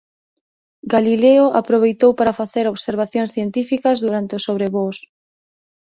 [0.93, 4.97] Galileo aproveitou para facer observacións científicas durante os sobrevoos.